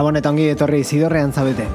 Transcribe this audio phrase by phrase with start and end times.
[0.00, 1.66] Gabon eta ongi etorri zidorrean zabete.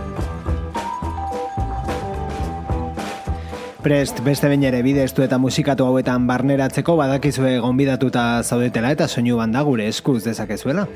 [3.86, 9.62] Prest, beste bain ere bidestu eta musikatu hauetan barneratzeko badakizue gonbidatuta zaudetela eta soinu banda
[9.68, 10.88] gure eskuz dezakezuela.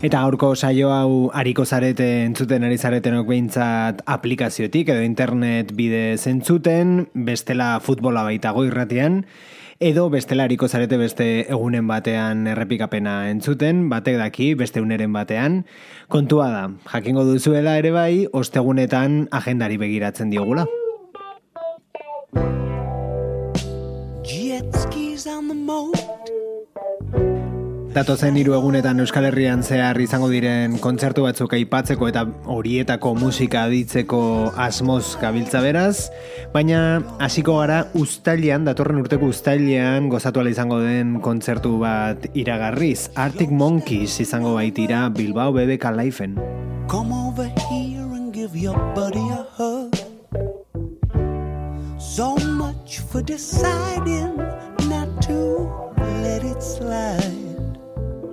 [0.00, 7.10] Eta gaurko saio hau hariko zarete entzuten ari zaretenok behintzat aplikaziotik edo internet bide zentzuten,
[7.12, 9.26] bestela futbola baita goirratian,
[9.80, 15.64] edo bestelariko zarete beste egunen batean errepikapena entzuten, batek daki beste uneren batean.
[16.08, 20.66] Kontua da, jakingo duzuela ere bai, ostegunetan agendari begiratzen diogula.
[27.94, 34.18] Datozen hiru egunetan Euskal Herrian zehar izango diren kontzertu batzuk aipatzeko eta horietako musika aditzeko
[34.58, 36.10] asmoz gabiltza beraz,
[36.50, 36.80] baina
[37.22, 43.10] hasiko gara ustailean, datorren urteko ustailean gozatu izango den kontzertu bat iragarriz.
[43.14, 46.34] Arctic Monkeys izango baitira Bilbao BBK Lifeen.
[46.90, 49.94] Come over here and give your buddy a hug
[52.00, 54.36] So much for deciding
[54.90, 55.70] not to
[56.22, 57.53] let it slide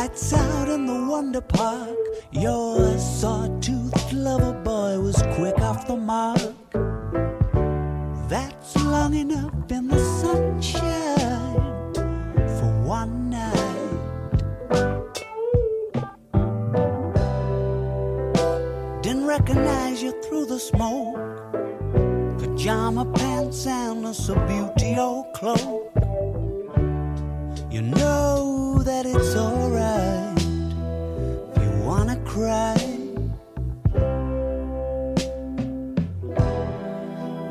[0.00, 1.98] Lights out in the Wonder Park.
[2.30, 6.40] Your sawtooth lover boy was quick off the mark.
[8.26, 11.92] That's long enough in the sunshine.
[12.56, 13.92] For one night.
[19.02, 21.16] Didn't recognize you through the smoke.
[22.38, 25.92] Pajama pants and a Subutio cloak.
[27.70, 30.36] You know that it's alright
[31.56, 32.74] if you wanna cry.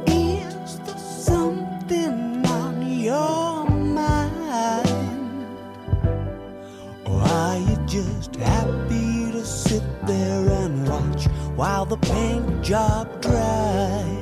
[0.06, 4.88] Is there something on your mind?
[7.06, 11.28] Or are you just happy to sit there and watch?
[11.60, 14.19] while the paint job dries.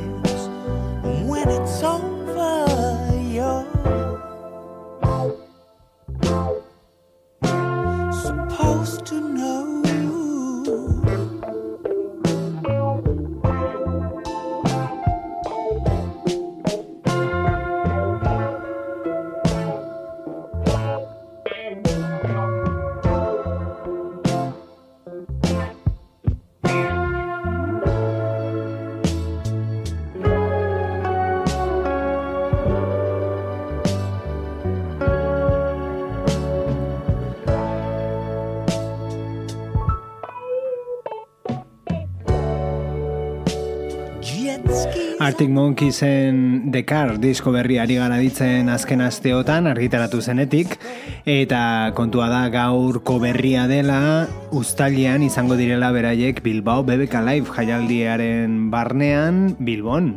[45.28, 50.78] Arctic Monkeys'en The Car disko berri ari gara ditzen azken asteotan argitaratu zenetik
[51.28, 54.00] eta kontua da gaurko berria dela
[54.56, 60.14] ustalian izango direla beraiek Bilbao BBK Live jaialdiaren barnean Bilbon.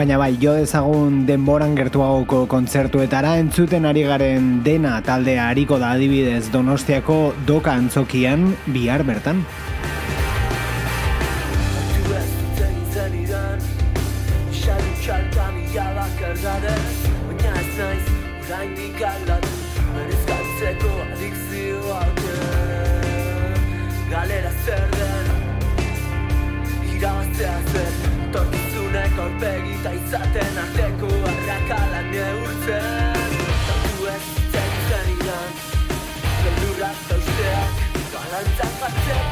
[0.00, 6.46] Baina bai, jo dezagun denboran gertuagoko kontzertuetara entzuten ari garen dena taldea hariko da adibidez
[6.54, 7.18] Donostiako
[7.50, 9.44] doka antzokian bihar bertan.
[30.10, 33.36] Izaten arteko arrakala neurtzen.
[33.66, 35.52] Tantu ez zen zen idan
[36.42, 37.84] Beldurra zausteak
[38.14, 39.29] balantzak batzeko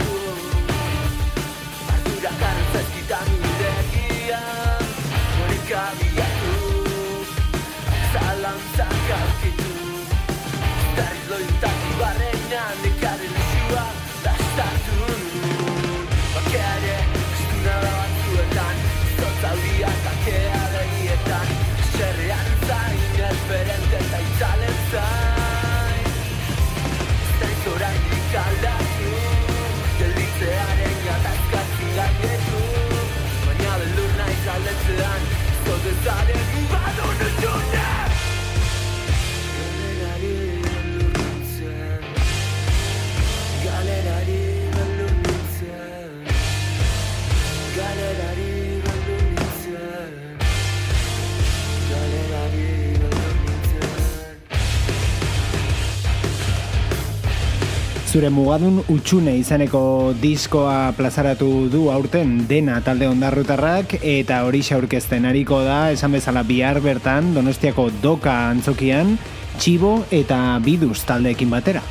[58.19, 59.81] Zure mugadun utxune izeneko
[60.19, 66.81] diskoa plazaratu du aurten dena talde ondarrutarrak eta hori aurkezten ariko da esan bezala bihar
[66.83, 69.15] bertan Donostiako doka antzokian
[69.61, 71.85] txibo eta biduz taldeekin batera.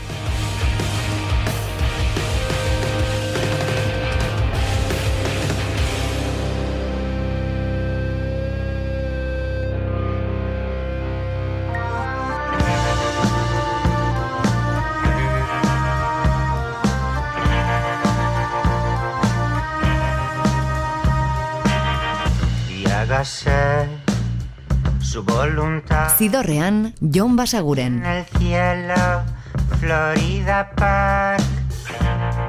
[25.18, 28.06] Su voluntad Zidorrean, Jon en Basaguren.
[28.06, 29.24] el cielo,
[29.80, 31.42] Florida Park.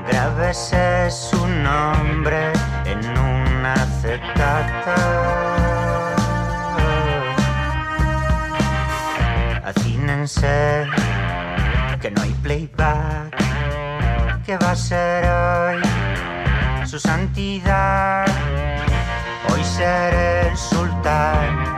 [0.06, 2.52] Grábese su nombre
[2.84, 5.00] en un acetato.
[9.64, 10.84] Acínense
[12.02, 13.34] que no hay playback.
[14.44, 18.26] Que va a ser hoy su santidad?
[19.50, 21.77] Hoy seré el sultán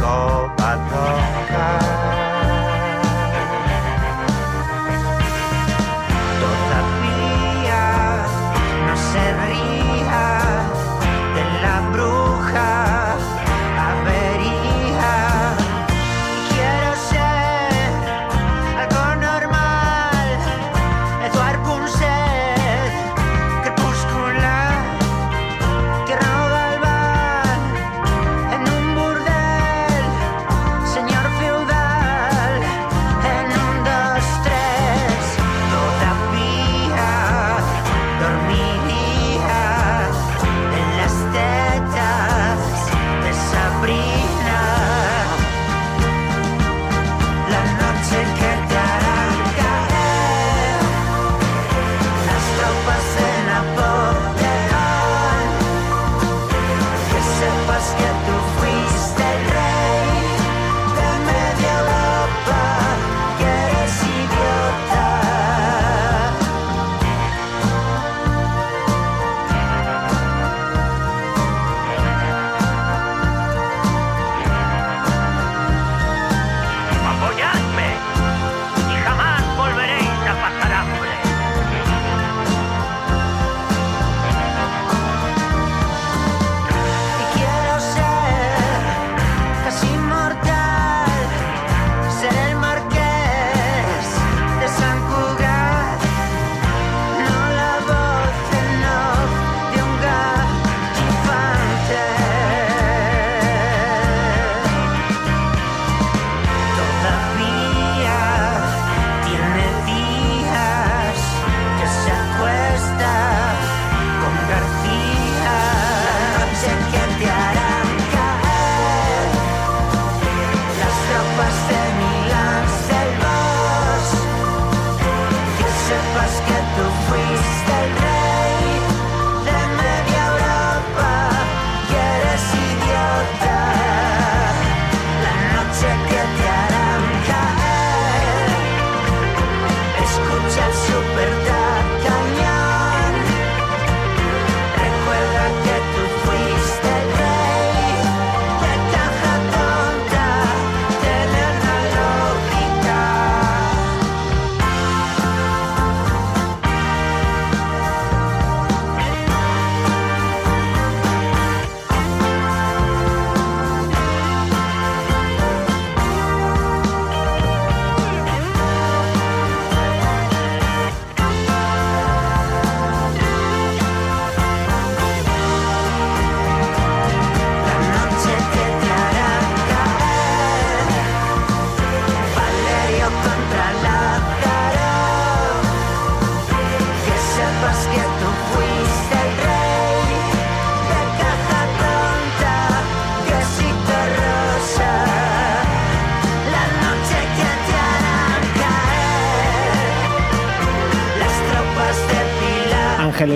[0.00, 1.90] de Covadonga.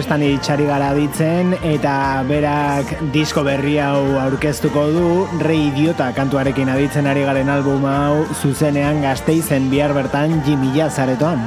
[0.05, 5.07] Angelestan itxari gara ditzen eta berak disko berri hau aurkeztuko du
[5.41, 11.41] Rei Idiota kantuarekin aditzen ari garen album hau zuzenean gazteizen bihar bertan Jimmy zaretoan.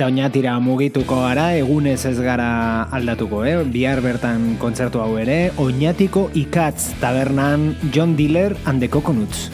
[0.00, 3.58] Eta oinatira mugituko gara, egunez ez gara aldatuko, eh?
[3.74, 9.50] Bihar bertan kontzertu hau ere, oinatiko ikatz tabernan John Diller and the Coconuts.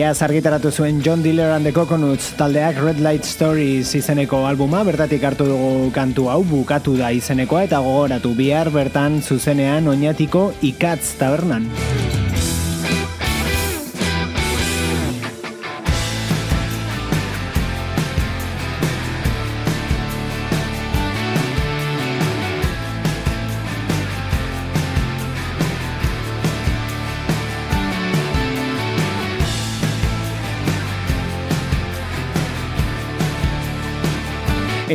[0.00, 5.26] Iaz argitaratu zuen John Diller and the Coconuts taldeak Red Light Stories izeneko albuma, bertatik
[5.28, 11.68] hartu dugu kantu hau, bukatu da izenekoa eta gogoratu bihar bertan zuzenean oinatiko ikatz tabernan.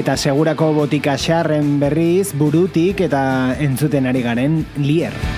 [0.05, 3.23] Eta segurako botika xarren berriz burutik eta
[3.57, 5.34] entzuten ari garen lier.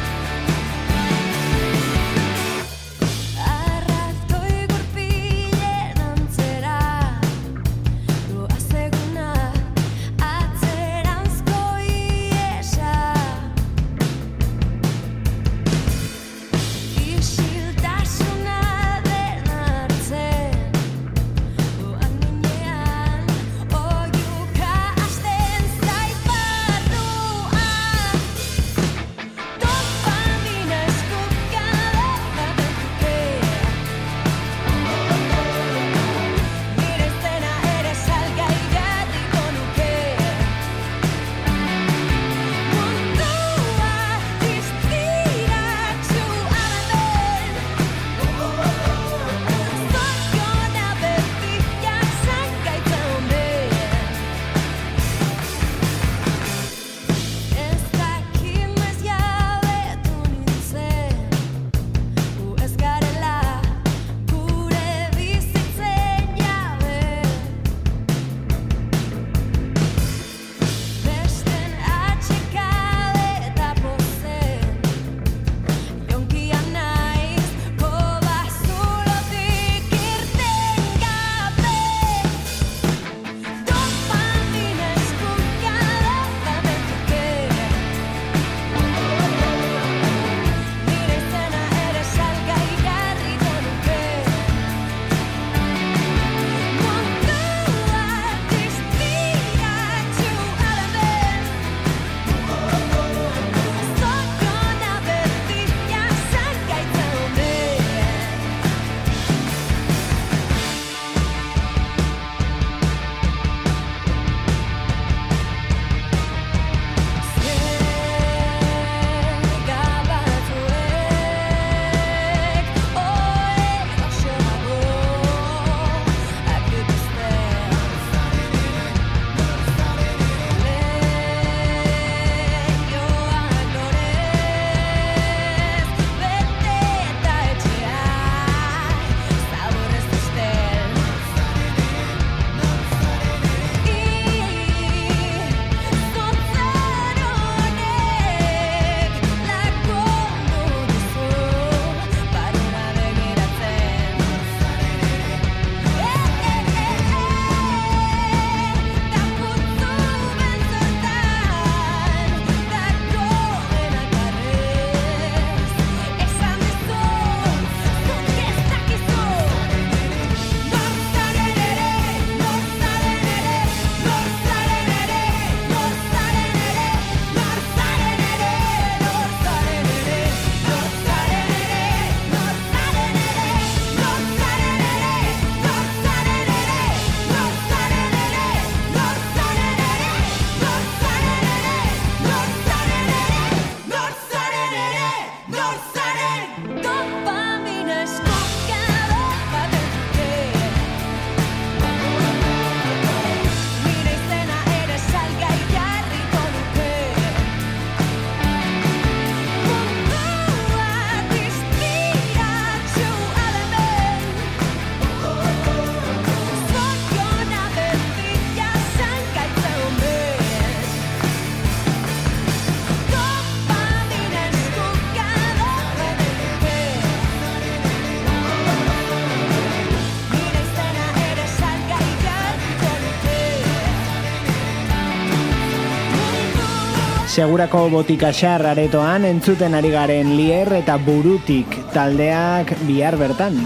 [237.37, 243.59] Segurako botikaxar aretoan entzuten ari garen lier eta burutik taldeak bihar bertan.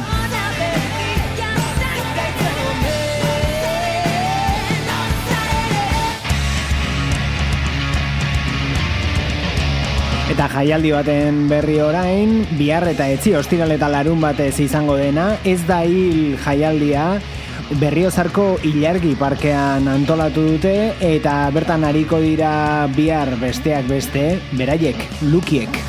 [10.36, 15.62] Eta jaialdi baten berri orain, bihar eta etzi ostiral eta larun batez izango dena, ez
[15.64, 17.22] da hil jaialdia,
[17.80, 25.82] berriozarko ilargi parkean antolatu dute, eta bertan hariko dira bihar besteak beste, beraiek, lukiek.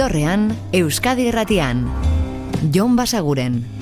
[0.00, 1.82] Zidorrean, Euskadi Erratian.
[2.72, 3.79] Jon Basaguren.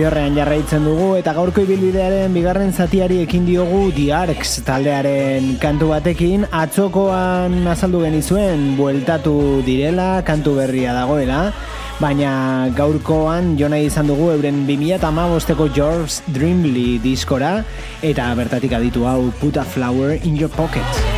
[0.00, 3.82] Zidorrean jarraitzen dugu eta gaurko ibilbidearen bigarren zatiari ekin diogu
[4.16, 11.52] Arcs taldearen kantu batekin atzokoan azaldu genizuen bueltatu direla, kantu berria dagoela
[12.00, 17.62] baina gaurkoan jo nahi izan dugu euren 2008ko George Dreamly diskora
[18.00, 21.09] eta bertatik aditu hau Put a Flower in Your Pocket.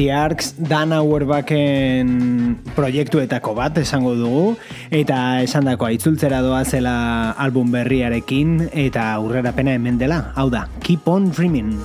[0.00, 4.54] The Arcs Dan Auerbachen proiektuetako bat esango dugu
[4.88, 6.96] eta esandakoa itzultzera doa zela
[7.36, 11.76] album berriarekin eta aurrerapena hemen dela, hau da, Keep on Dreaming.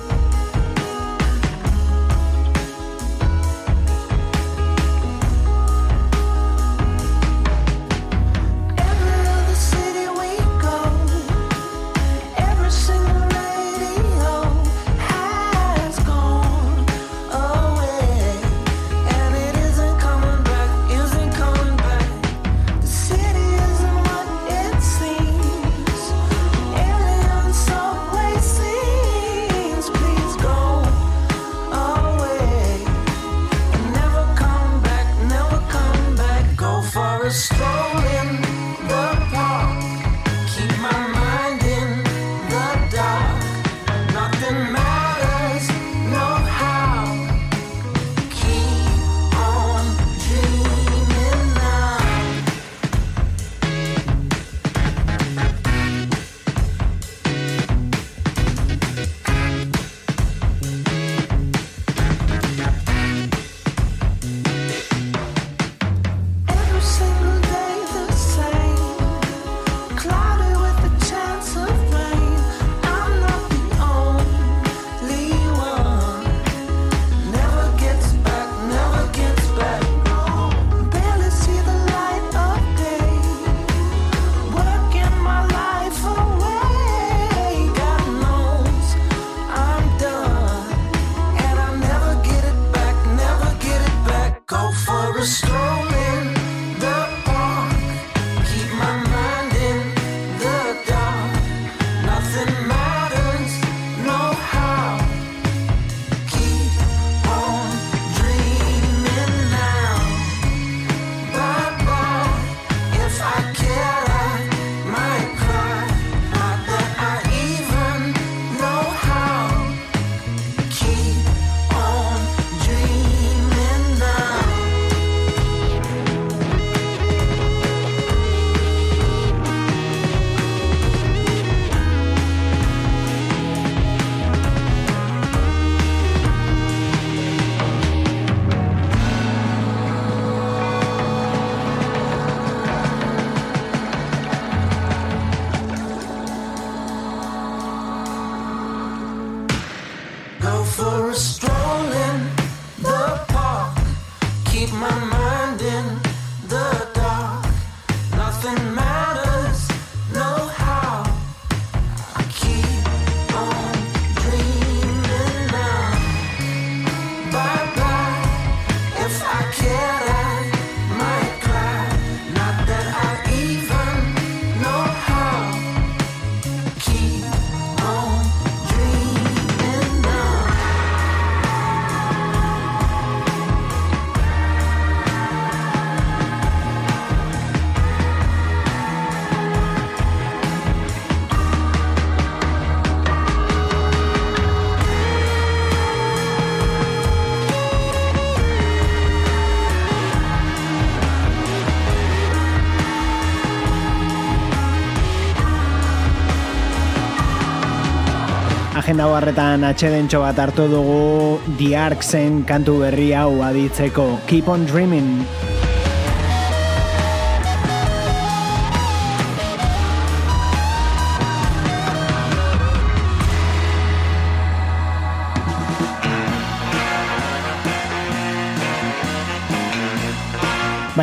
[209.06, 214.08] lauarretan atxedentxo bat hartu dugu The Arksen kantu berri hau aditzeko.
[214.26, 215.12] Keep on Dreaming.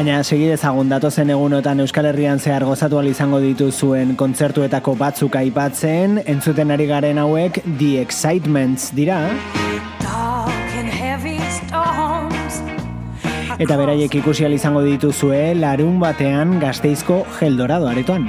[0.03, 6.71] baina segi dezagun datozen egunotan Euskal Herrian zehar gozatu izango dituzuen kontzertuetako batzuk aipatzen, entzuten
[6.75, 9.31] ari garen hauek The Excitements dira.
[13.59, 18.27] Eta beraiek ikusi izango dituzue larun batean gazteizko Geldorado aretoan.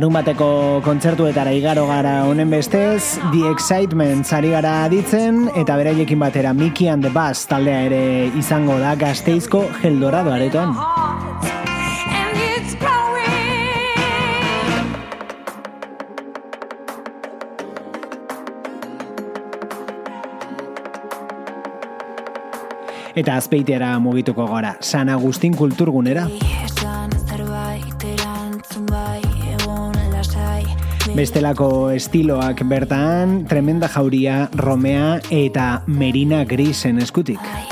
[0.00, 0.46] larun bateko
[0.80, 7.04] kontzertuetara igaro gara honen bestez, The Excitement zari gara ditzen, eta beraiekin batera Mickey and
[7.04, 10.72] the Bass taldea ere izango da gazteizko Heldorado aretoan.
[23.12, 26.24] Eta azpeitera mugituko gara, San Agustin kulturgunera.
[31.20, 37.44] bestelako estiloak bertan, tremenda jauria, romea eta merina grisen eskutik.
[37.44, 37.69] Ai.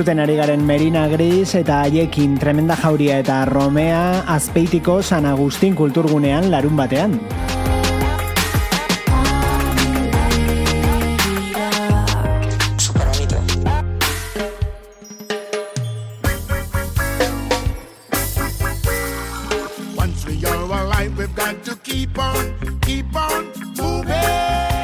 [0.00, 6.48] Entzuten ari garen Merina Gris eta haiekin Tremenda Jauria eta Romea Azpeitiko San Agustin kulturgunean
[6.48, 7.20] larun batean.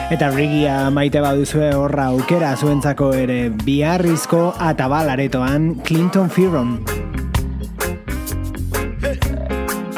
[0.06, 6.70] Eta rigia maite baduzue horra aukera zuentzako ere biharrizko atabal aretoan Clinton Fearon.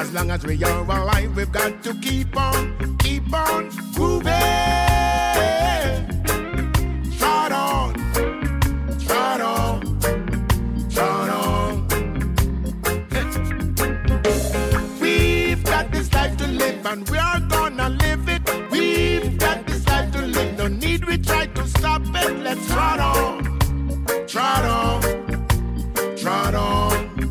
[0.01, 4.33] As long as we are alive, we've got to keep on, keep on moving.
[7.19, 7.93] Trot on,
[9.05, 9.81] trot on,
[10.89, 11.87] trot on.
[15.03, 17.07] We've got this life to live and
[22.49, 22.57] it.
[22.57, 23.45] Let's trot on,
[24.27, 25.03] trot on,
[26.17, 27.25] trot on.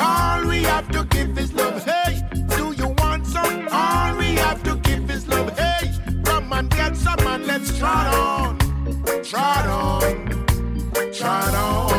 [0.00, 1.84] All we have to give is love.
[1.84, 2.22] Hey,
[2.56, 3.68] do you want some?
[3.70, 5.58] All we have to give is love.
[5.58, 5.90] Hey,
[6.24, 8.58] come and get some and let's trot on,
[9.22, 11.95] trot on, trot on.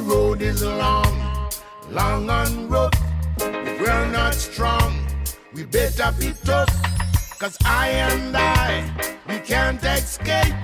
[0.00, 1.50] The road is long,
[1.90, 2.92] long and rough.
[3.38, 5.06] If we're not strong,
[5.54, 6.70] we better be tough.
[7.38, 8.84] Cause I and I,
[9.28, 10.54] we can't escape.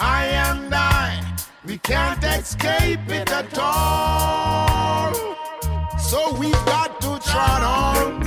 [0.00, 5.12] I and I, we can't escape it at all.
[5.98, 8.22] So we got to trot on,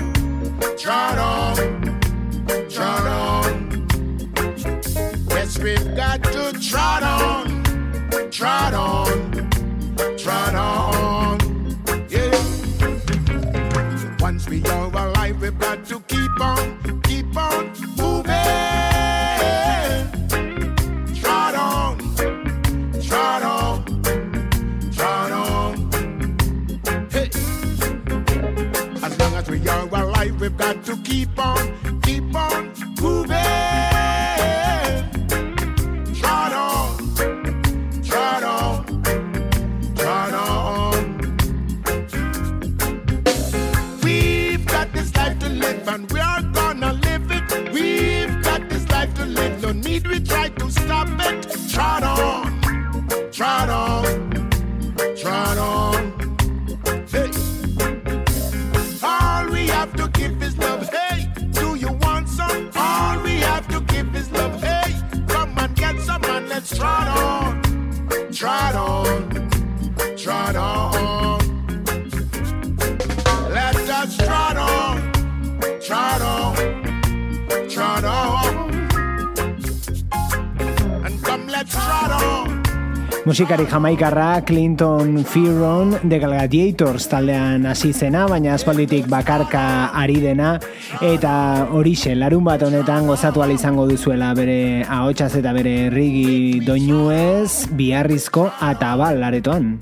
[0.78, 1.56] trot on,
[2.70, 3.88] trot on.
[5.30, 7.64] Yes, we've got to trot on,
[8.32, 9.55] trot on,
[10.26, 11.38] trot on.
[12.09, 12.32] Yeah.
[14.19, 18.34] Once we are alive, we've got to keep on, keep on moving.
[21.21, 21.99] Trot on,
[23.03, 23.86] trot on,
[24.95, 25.91] trot on.
[27.11, 27.30] Hey.
[29.05, 32.45] As long as we are alive, we've got to keep on, keep on
[83.26, 90.59] Musikari jamaikarra Clinton Fearon The Gladiators taldean hasi zena, baina aspalditik bakarka ari dena
[91.01, 97.65] eta horixe larun bat honetan gozatu ahal izango duzuela bere ahotsaz eta bere rigi doinuez
[97.73, 99.73] biharrizko atabal aretoan.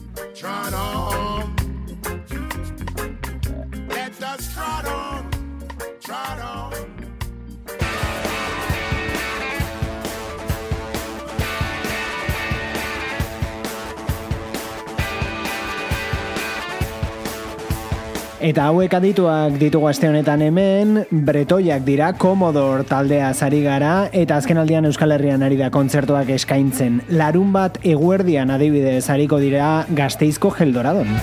[18.43, 20.97] Eta hauek adituak ditugu aste honetan hemen,
[21.29, 26.99] bretoiak dira, Commodore taldea zari gara, eta azken aldian Euskal Herrian ari da kontzertuak eskaintzen.
[27.07, 31.15] Larun bat eguerdian adibidez hariko dira gazteizko geldoradon.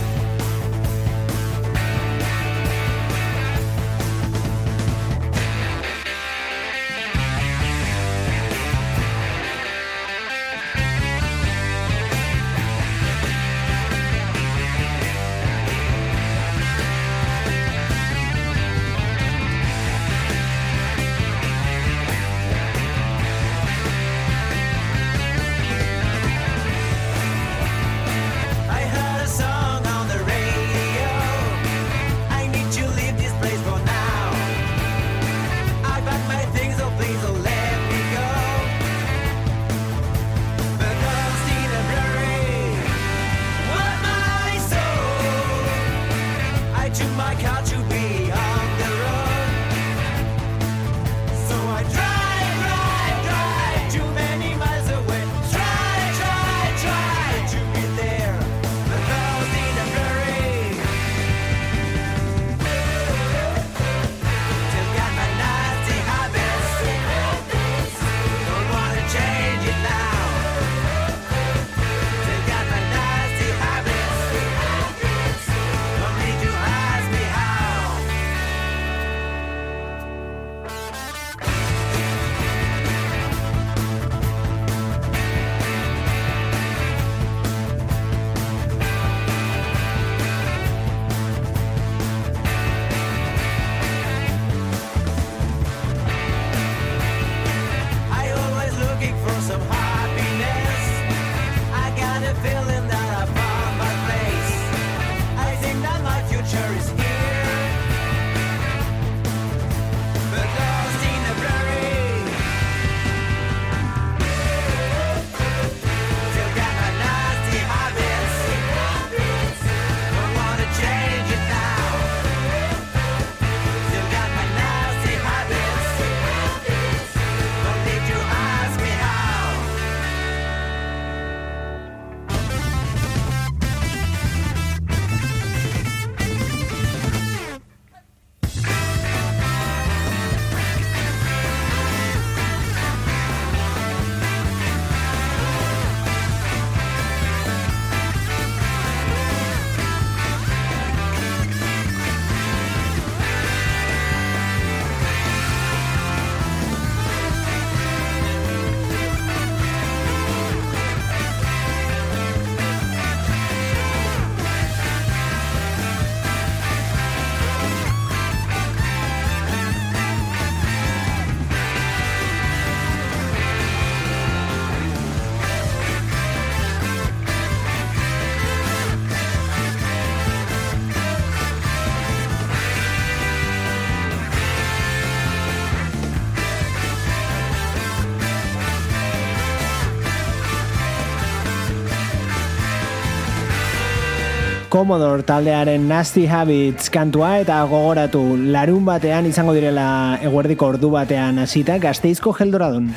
[194.81, 198.23] Commodore taldearen Nasty Habits kantua eta gogoratu
[198.55, 199.85] larun batean izango direla
[200.25, 202.89] eguerdiko ordu batean hasita gazteizko geldoradun.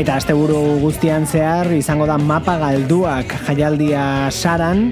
[0.00, 4.86] Eta asteburu guztian zehar izango da mapa galduak jaialdia saran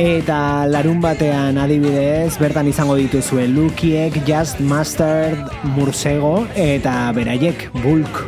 [0.00, 0.38] eta
[0.70, 8.24] larun batean adibidez bertan izango dituzue Lukiek, Just Mustard, Mursego eta beraiek Bulk.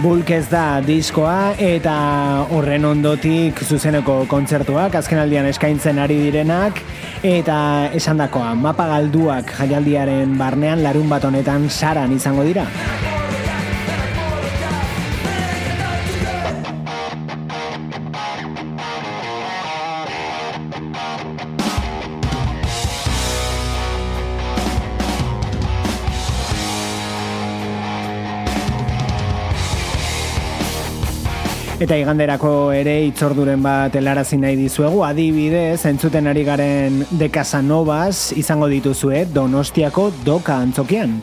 [0.00, 1.94] Bulk ez da diskoa eta
[2.56, 6.80] horren ondotik zuzeneko kontzertuak azkenaldian eskaintzen ari direnak
[7.26, 7.58] eta
[7.98, 12.64] esandakoa mapa galduak jaialdiaren barnean larun bat honetan saran izango dira.
[31.90, 38.70] Eta iganderako ere itzorduren bat helarazi nahi dizuegu, adibidez, entzuten ari garen de Casanovas izango
[38.70, 41.18] dituzue Donostiako doka antzokian.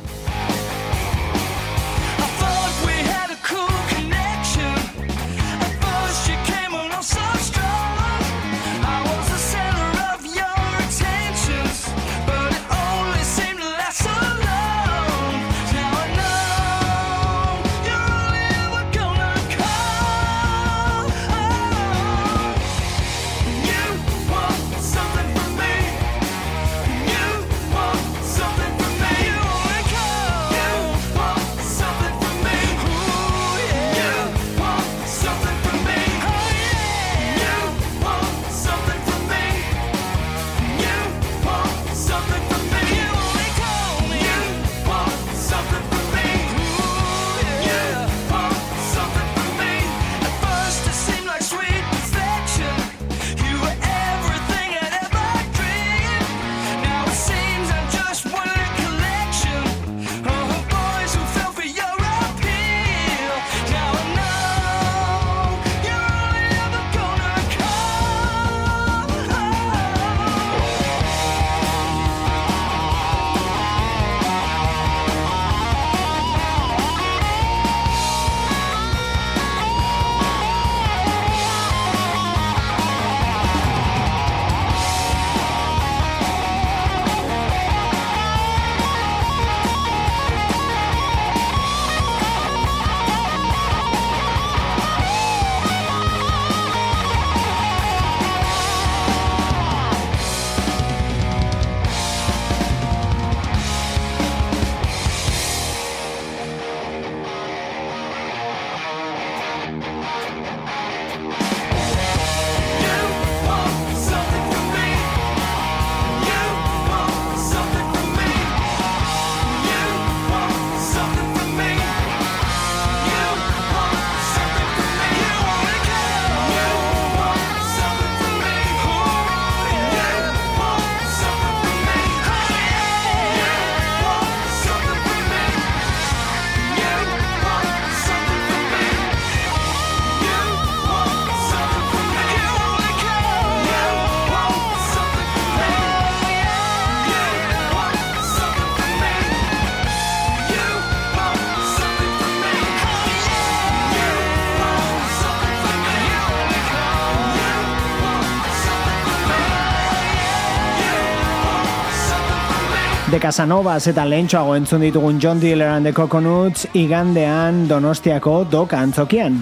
[163.08, 169.40] De Casanovas eta lehentxoago entzun ditugun John Dealer and the Coconuts igandean Donostiako doka antzokian.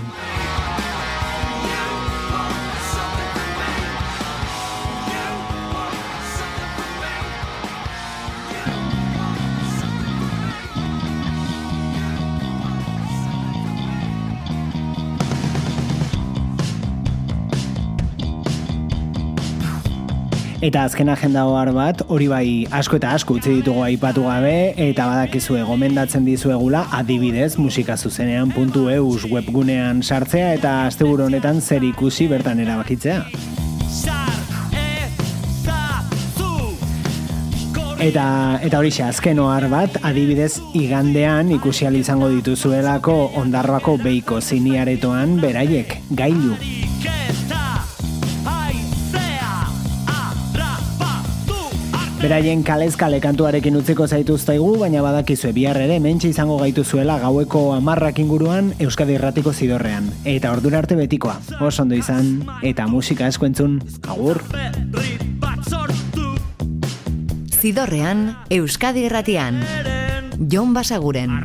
[20.65, 25.05] Eta azken agenda ohar bat, hori bai asko eta asko utzi ditugu aipatu gabe, eta
[25.11, 32.25] badakizue gomendatzen dizuegula adibidez musika zuzenean puntu eus webgunean sartzea eta asteburu honetan zer ikusi
[32.31, 33.19] bertan erabakitzea.
[38.05, 38.25] Eta,
[38.65, 46.57] eta horixe azken ohar bat, adibidez igandean ikusi izango dituzuelako ondarroako beiko ziniaretoan beraiek, gailu.
[52.25, 58.17] Beraien kalez kale kantuarekin utziko zaituztaigu, baina badakizue bihar ere mentxe izango gaituzuela gaueko amarrak
[58.23, 60.07] inguruan Euskadi Irratiko zidorrean.
[60.25, 63.77] Eta ordura arte betikoa, oso ondo izan, eta musika asko entzun,
[64.09, 64.41] agur!
[67.61, 69.61] Zidorrean, Euskadi Irratian.
[70.49, 71.43] Jon Basaguren.